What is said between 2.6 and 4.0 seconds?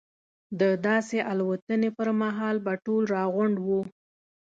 به ټول راغونډ وو.